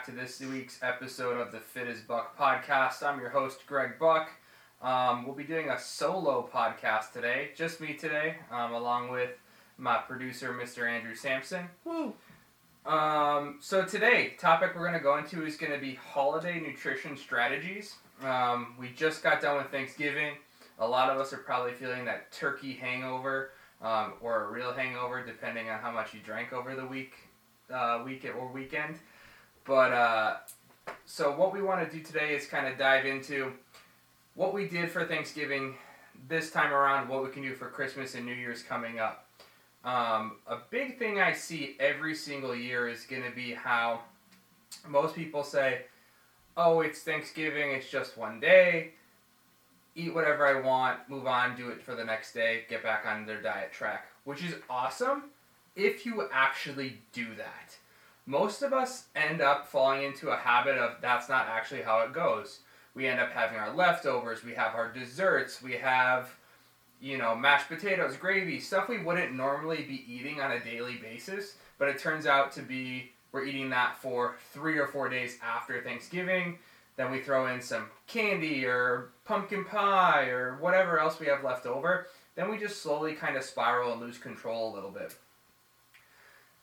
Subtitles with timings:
[0.00, 3.02] back to this week's episode of the Fit as Buck podcast.
[3.02, 4.30] I'm your host, Greg Buck.
[4.80, 9.32] Um, we'll be doing a solo podcast today, just me today, um, along with
[9.76, 10.88] my producer, Mr.
[10.88, 11.66] Andrew Sampson.
[11.84, 12.14] Woo.
[12.86, 17.14] Um, so today, topic we're going to go into is going to be holiday nutrition
[17.18, 17.96] strategies.
[18.24, 20.32] Um, we just got done with Thanksgiving.
[20.78, 23.50] A lot of us are probably feeling that turkey hangover
[23.82, 27.12] um, or a real hangover, depending on how much you drank over the week,
[27.70, 28.96] uh, week or weekend.
[29.70, 30.36] But uh,
[31.06, 33.52] so what we want to do today is kind of dive into
[34.34, 35.76] what we did for Thanksgiving
[36.28, 39.28] this time around, what we can do for Christmas and New Year's coming up.
[39.84, 44.00] Um, a big thing I see every single year is going to be how
[44.88, 45.82] most people say,
[46.56, 47.70] "Oh, it's Thanksgiving.
[47.70, 48.94] It's just one day."
[49.96, 53.26] eat whatever I want, move on, do it for the next day, get back on
[53.26, 55.24] their diet track, which is awesome
[55.74, 57.76] if you actually do that.
[58.30, 62.12] Most of us end up falling into a habit of that's not actually how it
[62.12, 62.60] goes.
[62.94, 66.30] We end up having our leftovers, we have our desserts, we have,
[67.00, 71.56] you know, mashed potatoes, gravy, stuff we wouldn't normally be eating on a daily basis,
[71.76, 75.82] but it turns out to be we're eating that for three or four days after
[75.82, 76.56] Thanksgiving
[77.00, 81.64] then we throw in some candy or pumpkin pie or whatever else we have left
[81.64, 82.06] over.
[82.34, 85.16] Then we just slowly kind of spiral and lose control a little bit.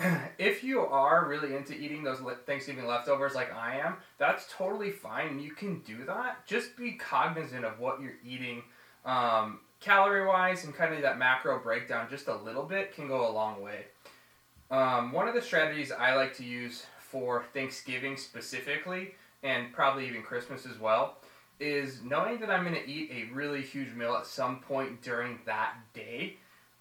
[0.38, 5.38] if you are really into eating those Thanksgiving leftovers like I am, that's totally fine.
[5.38, 6.46] You can do that.
[6.46, 8.62] Just be cognizant of what you're eating
[9.04, 13.28] um, calorie wise and kind of that macro breakdown just a little bit can go
[13.28, 13.86] a long way.
[14.70, 20.22] Um, one of the strategies I like to use for Thanksgiving specifically and probably even
[20.22, 21.16] Christmas as well,
[21.58, 25.38] is knowing that I'm going to eat a really huge meal at some point during
[25.46, 26.36] that day,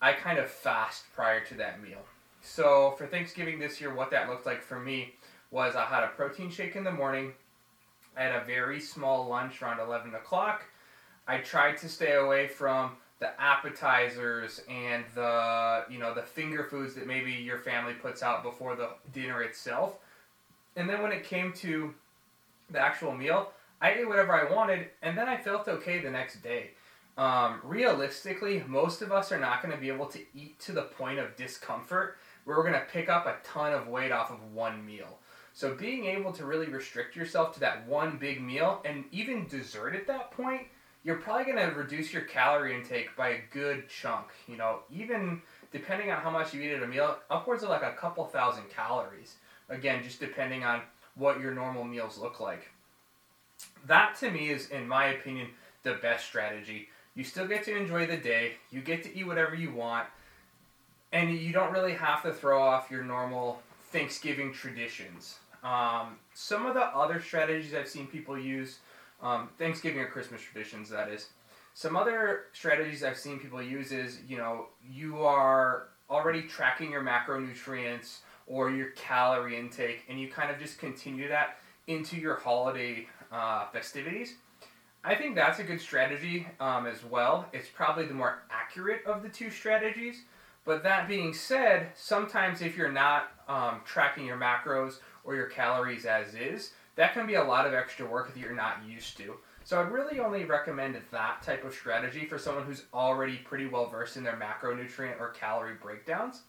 [0.00, 2.04] I kind of fast prior to that meal.
[2.42, 5.14] So for Thanksgiving this year, what that looked like for me
[5.50, 7.32] was I had a protein shake in the morning.
[8.16, 10.64] I had a very small lunch around 11 o'clock.
[11.26, 16.94] I tried to stay away from the appetizers and the you know the finger foods
[16.94, 19.96] that maybe your family puts out before the dinner itself.
[20.76, 21.94] And then when it came to
[22.70, 26.42] the actual meal, I ate whatever I wanted, and then I felt okay the next
[26.42, 26.70] day.
[27.18, 30.82] Um, realistically, most of us are not going to be able to eat to the
[30.82, 34.52] point of discomfort where we're going to pick up a ton of weight off of
[34.52, 35.18] one meal.
[35.52, 39.94] So, being able to really restrict yourself to that one big meal and even dessert
[39.94, 40.62] at that point,
[41.02, 44.26] you're probably going to reduce your calorie intake by a good chunk.
[44.46, 45.42] You know, even
[45.72, 48.70] depending on how much you eat at a meal, upwards of like a couple thousand
[48.70, 49.36] calories.
[49.68, 50.82] Again, just depending on
[51.14, 52.70] what your normal meals look like.
[53.86, 55.48] That to me is, in my opinion,
[55.82, 56.88] the best strategy.
[57.14, 60.06] You still get to enjoy the day, you get to eat whatever you want,
[61.12, 63.60] and you don't really have to throw off your normal
[63.90, 65.38] Thanksgiving traditions.
[65.62, 68.78] Um, some of the other strategies I've seen people use,
[69.22, 71.28] um, Thanksgiving or Christmas traditions, that is.
[71.74, 77.02] Some other strategies I've seen people use is, you know, you are already tracking your
[77.02, 83.06] macronutrients or your calorie intake, and you kind of just continue that into your holiday
[83.30, 84.34] uh, festivities.
[85.04, 87.46] I think that's a good strategy um, as well.
[87.52, 90.22] It's probably the more accurate of the two strategies.
[90.64, 96.04] But that being said, sometimes if you're not um, tracking your macros or your calories
[96.04, 99.36] as is, that can be a lot of extra work that you're not used to.
[99.64, 103.88] So I'd really only recommend that type of strategy for someone who's already pretty well
[103.88, 106.42] versed in their macronutrient or calorie breakdowns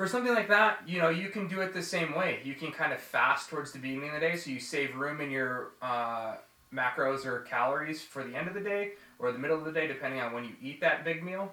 [0.00, 2.40] for something like that, you know, you can do it the same way.
[2.42, 5.20] You can kind of fast towards the beginning of the day, so you save room
[5.20, 6.36] in your uh,
[6.72, 9.86] macros or calories for the end of the day or the middle of the day,
[9.86, 11.52] depending on when you eat that big meal.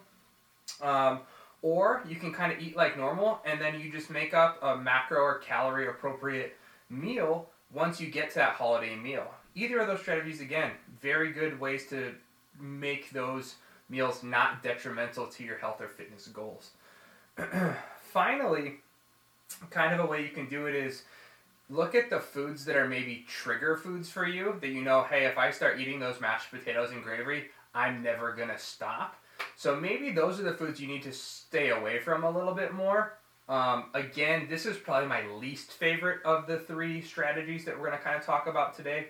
[0.81, 1.23] Um,
[1.61, 4.75] or you can kind of eat like normal, and then you just make up a
[4.75, 6.55] macro or calorie appropriate
[6.89, 9.27] meal once you get to that holiday meal.
[9.55, 10.71] Either of those strategies, again,
[11.01, 12.13] very good ways to
[12.59, 13.55] make those
[13.89, 16.71] meals not detrimental to your health or fitness goals.
[18.11, 18.75] finally,
[19.69, 21.03] kind of a way you can do it is
[21.69, 25.25] look at the foods that are maybe trigger foods for you that you know, hey,
[25.25, 29.15] if I start eating those mashed potatoes and gravy, I'm never going to stop.
[29.55, 32.73] So maybe those are the foods you need to stay away from a little bit
[32.73, 33.17] more.
[33.49, 37.97] Um, again, this is probably my least favorite of the three strategies that we're going
[37.97, 39.07] to kind of talk about today.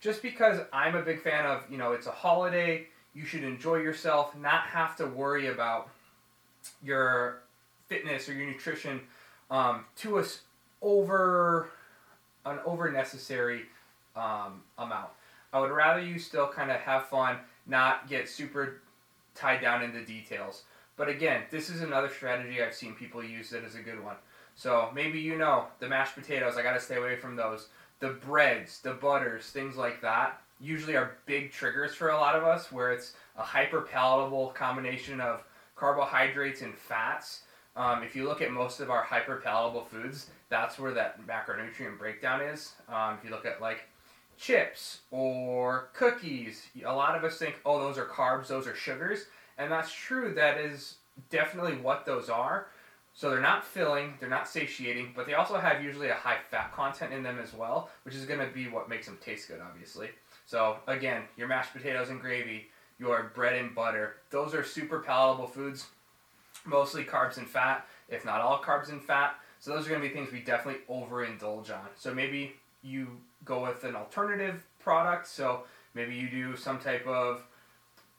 [0.00, 3.76] Just because I'm a big fan of, you know, it's a holiday, you should enjoy
[3.76, 5.90] yourself, not have to worry about
[6.82, 7.42] your
[7.88, 9.00] fitness or your nutrition
[9.50, 10.42] um, to us
[10.82, 11.70] over
[12.46, 13.62] an over necessary
[14.16, 15.08] um, amount.
[15.52, 18.80] I would rather you still kind of have fun, not get super
[19.34, 20.62] tied down into details.
[20.96, 24.16] But again, this is another strategy I've seen people use that is a good one.
[24.54, 27.68] So maybe you know the mashed potatoes, I gotta stay away from those.
[28.00, 32.44] The breads, the butters, things like that usually are big triggers for a lot of
[32.44, 35.42] us where it's a hyper palatable combination of
[35.74, 37.42] carbohydrates and fats.
[37.76, 41.98] Um, if you look at most of our hyper palatable foods, that's where that macronutrient
[41.98, 42.72] breakdown is.
[42.88, 43.88] Um, if you look at like
[44.40, 49.26] chips or cookies, a lot of us think, oh, those are carbs, those are sugars.
[49.58, 50.96] And that's true, that is
[51.28, 52.68] definitely what those are.
[53.12, 56.72] So they're not filling, they're not satiating, but they also have usually a high fat
[56.72, 59.60] content in them as well, which is going to be what makes them taste good,
[59.60, 60.08] obviously.
[60.46, 65.48] So again, your mashed potatoes and gravy, your bread and butter, those are super palatable
[65.48, 65.86] foods,
[66.64, 69.34] mostly carbs and fat, if not all carbs and fat.
[69.58, 71.88] So those are going to be things we definitely overindulge on.
[71.96, 73.08] So maybe you
[73.44, 75.26] go with an alternative product.
[75.26, 77.42] So maybe you do some type of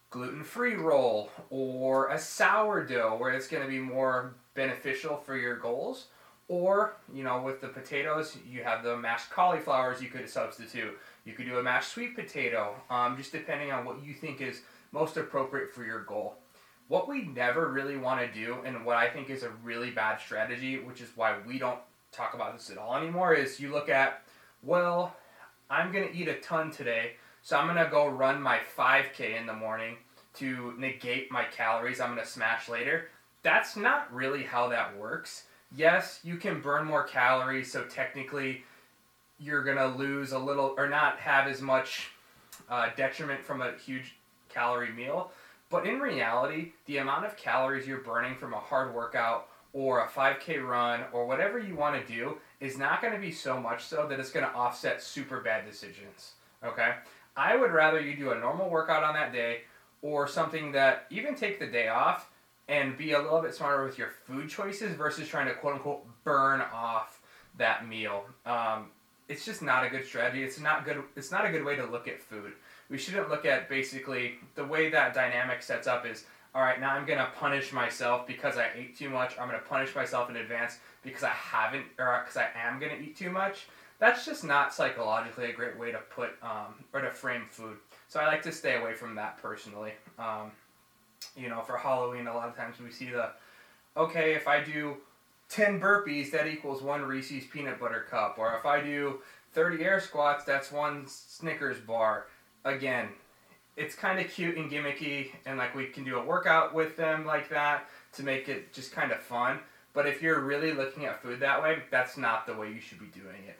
[0.09, 5.55] gluten free roll or a sourdough where it's going to be more beneficial for your
[5.57, 6.07] goals.
[6.47, 10.97] Or, you know, with the potatoes, you have the mashed cauliflowers you could substitute.
[11.23, 14.61] You could do a mashed sweet potato, um, just depending on what you think is
[14.91, 16.35] most appropriate for your goal.
[16.89, 20.19] What we never really want to do, and what I think is a really bad
[20.19, 21.79] strategy, which is why we don't
[22.11, 24.23] talk about this at all anymore, is you look at,
[24.63, 25.15] well,
[25.69, 29.39] I'm going to eat a ton today, so I'm going to go run my 5K
[29.39, 29.97] in the morning
[30.35, 33.09] to negate my calories I'm going to smash later.
[33.43, 35.43] That's not really how that works.
[35.75, 38.63] Yes, you can burn more calories, so technically
[39.39, 42.11] you're going to lose a little or not have as much
[42.69, 44.15] uh, detriment from a huge
[44.49, 45.31] calorie meal.
[45.69, 50.07] But in reality, the amount of calories you're burning from a hard workout or a
[50.07, 53.85] 5K run or whatever you want to do is not going to be so much
[53.85, 56.33] so that it's going to offset super bad decisions.
[56.63, 56.93] Okay?
[57.35, 59.61] I would rather you do a normal workout on that day
[60.01, 62.29] or something that even take the day off
[62.67, 66.05] and be a little bit smarter with your food choices versus trying to quote unquote
[66.23, 67.21] burn off
[67.57, 68.25] that meal.
[68.45, 68.87] Um,
[69.27, 70.43] it's just not a good strategy.
[70.43, 71.01] It's not good.
[71.15, 72.53] It's not a good way to look at food
[72.91, 76.91] we shouldn't look at basically the way that dynamic sets up is all right, now
[76.91, 79.37] I'm to punish myself because I ate too much.
[79.39, 83.15] I'm to punish myself in advance because I haven't, or because I am to eat
[83.15, 83.67] too much.
[83.99, 87.77] That's just not psychologically a great way to put um, or to frame food.
[88.07, 89.93] So I like to stay away from that personally.
[90.19, 90.51] Um,
[91.37, 93.29] you know, for Halloween, a lot of times we see the,
[93.95, 94.97] okay, if I do
[95.49, 98.35] 10 burpees, that equals one Reese's peanut butter cup.
[98.37, 99.19] Or if I do
[99.53, 102.25] 30 air squats, that's one Snickers bar
[102.65, 103.09] again,
[103.77, 107.25] it's kind of cute and gimmicky, and like we can do a workout with them
[107.25, 109.59] like that to make it just kind of fun.
[109.93, 112.99] But if you're really looking at food that way, that's not the way you should
[112.99, 113.57] be doing it.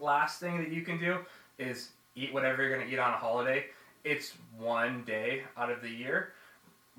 [0.00, 1.18] Last thing that you can do
[1.58, 3.66] is eat whatever you're going to eat on a holiday.
[4.02, 6.32] It's one day out of the year,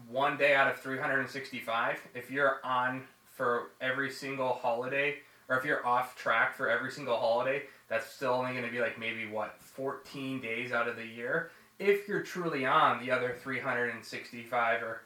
[0.10, 2.00] one day out of 365.
[2.14, 5.18] If you're on for every single holiday,
[5.50, 8.80] or if you're off track for every single holiday, that's still only going to be
[8.80, 13.36] like maybe what 14 days out of the year if you're truly on the other
[13.42, 15.02] 365 or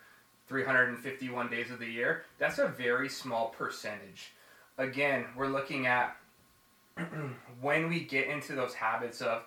[0.47, 4.33] 351 days of the year that's a very small percentage.
[4.77, 6.15] Again we're looking at
[7.61, 9.43] when we get into those habits of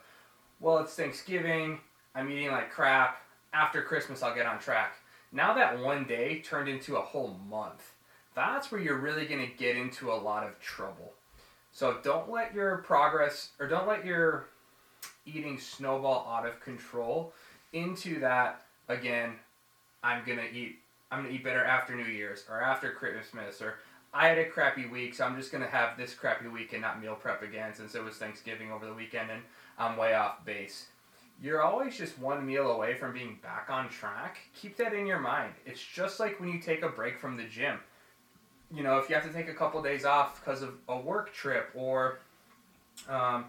[0.60, 1.80] well it's thanksgiving
[2.14, 4.94] i'm eating like crap after christmas i'll get on track.
[5.32, 7.92] Now that one day turned into a whole month
[8.34, 11.12] that's where you're really going to get into a lot of trouble.
[11.70, 14.46] So don't let your progress or don't let your
[15.26, 17.32] eating snowball out of control
[17.72, 19.34] into that again
[20.02, 20.78] I'm gonna eat
[21.10, 23.74] I'm gonna eat better after New Year's or after Christmas or
[24.14, 27.00] I had a crappy week so I'm just gonna have this crappy week and not
[27.00, 29.42] meal prep again since it was Thanksgiving over the weekend and
[29.78, 30.86] I'm way off base.
[31.42, 34.38] You're always just one meal away from being back on track.
[34.54, 35.54] Keep that in your mind.
[35.66, 37.78] It's just like when you take a break from the gym
[38.74, 41.32] you know, if you have to take a couple days off because of a work
[41.32, 42.20] trip or
[43.08, 43.46] um,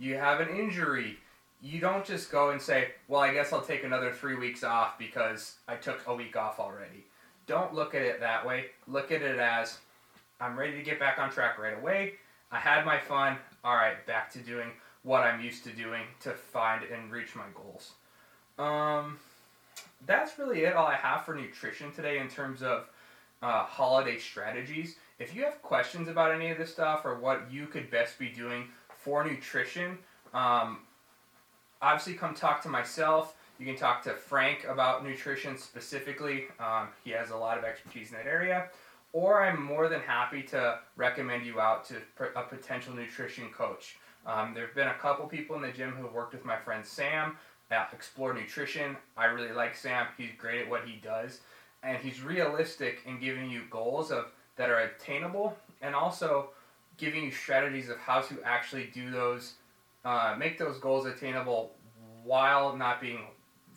[0.00, 1.18] you have an injury,
[1.62, 4.98] you don't just go and say, well, I guess I'll take another three weeks off
[4.98, 7.04] because I took a week off already.
[7.46, 8.66] Don't look at it that way.
[8.88, 9.78] Look at it as
[10.40, 12.14] I'm ready to get back on track right away.
[12.50, 13.36] I had my fun.
[13.62, 14.70] All right, back to doing
[15.02, 17.92] what I'm used to doing to find and reach my goals.
[18.58, 19.18] Um,
[20.06, 20.74] that's really it.
[20.74, 22.88] All I have for nutrition today in terms of
[23.42, 24.96] uh, holiday strategies.
[25.18, 28.28] If you have questions about any of this stuff or what you could best be
[28.28, 28.68] doing
[29.02, 29.98] for nutrition,
[30.34, 30.78] um,
[31.82, 33.34] obviously come talk to myself.
[33.58, 36.46] You can talk to Frank about nutrition specifically.
[36.58, 38.68] Um, he has a lot of expertise in that area.
[39.12, 41.96] Or I'm more than happy to recommend you out to
[42.36, 43.96] a potential nutrition coach.
[44.24, 46.56] Um, there have been a couple people in the gym who have worked with my
[46.56, 47.36] friend Sam
[47.70, 48.96] at Explore Nutrition.
[49.16, 50.06] I really like Sam.
[50.16, 51.40] He's great at what he does
[51.82, 56.50] and he's realistic in giving you goals of that are attainable, and also
[57.00, 59.54] giving you strategies of how to actually do those,
[60.04, 61.72] uh, make those goals attainable
[62.22, 63.20] while not being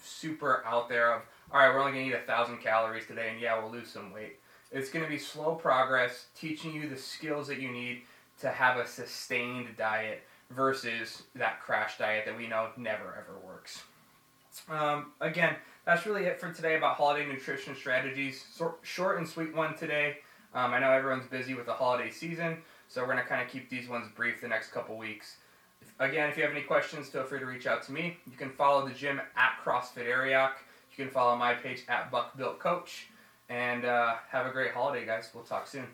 [0.01, 3.39] super out there of all right, we're only gonna eat a thousand calories today, and
[3.39, 4.39] yeah, we'll lose some weight.
[4.71, 8.01] It's gonna be slow progress, teaching you the skills that you need
[8.41, 13.83] to have a sustained diet versus that crash diet that we know never ever works.
[14.67, 18.43] Um, again, that's really it for today about holiday nutrition strategies.
[18.81, 20.17] short and sweet one today.
[20.55, 22.57] Um, I know everyone's busy with the holiday season,
[22.93, 25.37] so we're gonna kind of keep these ones brief the next couple weeks.
[25.99, 28.17] Again, if you have any questions, feel free to reach out to me.
[28.29, 30.57] You can follow the gym at CrossFit Arioch.
[30.95, 33.07] You can follow my page at Buck Built Coach.
[33.49, 35.29] And uh, have a great holiday, guys.
[35.33, 35.87] We'll talk soon.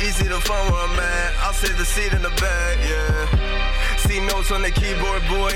[0.00, 1.34] Easy to find where I'm at.
[1.44, 3.96] I'll save the seat in the back, yeah.
[3.98, 5.52] See notes on the keyboard, boy.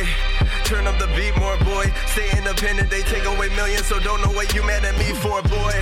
[0.64, 1.88] Turn up the beat more, boy.
[2.12, 5.40] Stay independent, they take away millions, so don't know what you mad at me for,
[5.48, 5.76] boy.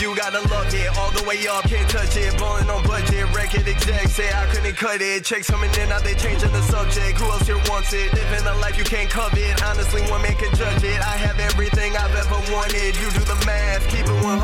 [0.00, 2.32] You gotta love it, all the way up, can't touch it.
[2.38, 5.24] Ballin' on budget, record exec, say I couldn't cut it.
[5.24, 7.20] Checks coming in, now they changing the subject.
[7.20, 8.12] Who else here wants it?
[8.14, 9.62] Living a life you can't covet.
[9.62, 11.00] Honestly, one man can judge it.
[11.04, 12.96] I have everything I've ever wanted.
[12.96, 14.40] You do the math, keep it 100.